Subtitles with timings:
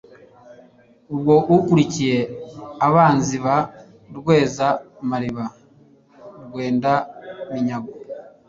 [1.13, 2.19] Ubwo akurikiye
[2.87, 3.57] abanzi Ba
[4.17, 5.45] Rweza-mariba
[6.47, 6.91] Rwenda
[7.51, 7.91] minyago.